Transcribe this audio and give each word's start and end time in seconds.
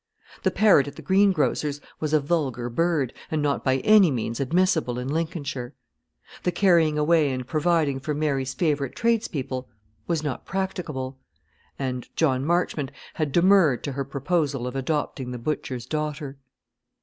The 0.41 0.49
parrot 0.49 0.87
at 0.87 0.95
the 0.95 1.03
greengrocer's 1.03 1.79
was 1.99 2.11
a 2.11 2.19
vulgar 2.19 2.71
bird, 2.71 3.13
and 3.29 3.39
not 3.39 3.63
by 3.63 3.77
any 3.81 4.09
means 4.09 4.39
admissible 4.39 4.97
in 4.97 5.07
Lincolnshire. 5.07 5.75
The 6.41 6.51
carrying 6.51 6.97
away 6.97 7.29
and 7.29 7.45
providing 7.45 7.99
for 7.99 8.15
Mary's 8.15 8.55
favourite 8.55 8.95
tradespeople 8.95 9.69
was 10.07 10.23
not 10.23 10.43
practicable; 10.43 11.19
and 11.77 12.09
John 12.15 12.43
Marchmont 12.43 12.91
had 13.13 13.31
demurred 13.31 13.83
to 13.83 13.91
her 13.91 14.03
proposal 14.03 14.65
of 14.65 14.75
adopting 14.75 15.29
the 15.29 15.37
butcher's 15.37 15.85
daughter. 15.85 16.39